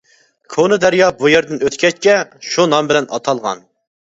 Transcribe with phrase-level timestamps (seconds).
[0.53, 2.17] كونا دەريا بۇ يەردىن ئۆتكەچكە،
[2.55, 3.63] شۇ نام بىلەن ئاتالغان.